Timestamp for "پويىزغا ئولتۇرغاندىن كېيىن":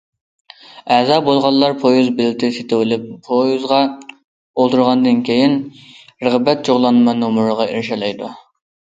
3.27-5.53